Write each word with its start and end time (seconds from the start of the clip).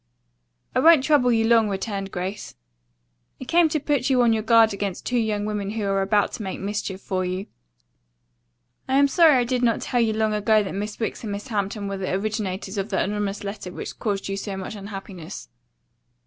"I 0.73 0.79
won't 0.79 1.03
trouble 1.03 1.31
you 1.31 1.45
long," 1.45 1.69
returned 1.69 2.11
Grace. 2.11 2.55
"I 3.39 3.43
came 3.43 3.69
to 3.69 3.79
put 3.79 4.09
you 4.09 4.23
on 4.23 4.33
your 4.33 4.41
guard 4.41 4.73
against 4.73 5.05
two 5.05 5.19
young 5.19 5.45
women 5.45 5.69
who 5.69 5.83
are 5.85 6.01
about 6.01 6.31
to 6.31 6.41
make 6.41 6.59
mischief 6.59 6.99
for 6.99 7.23
you. 7.23 7.45
I 8.87 8.93
am 8.93 9.05
very 9.05 9.09
sorry 9.09 9.35
I 9.37 9.43
did 9.43 9.61
not 9.61 9.79
tell 9.81 10.01
you 10.01 10.13
long 10.13 10.33
ago 10.33 10.63
that 10.63 10.73
Miss 10.73 10.99
Wicks 10.99 11.21
and 11.21 11.31
Miss 11.31 11.49
Hampton 11.49 11.87
were 11.87 11.97
the 11.97 12.11
originators 12.15 12.79
of 12.79 12.89
the 12.89 12.97
anonymous 12.99 13.43
letter 13.43 13.71
which 13.71 13.99
caused 13.99 14.27
you 14.27 14.37
so 14.37 14.57
much 14.57 14.73
unhappiness. 14.73 15.49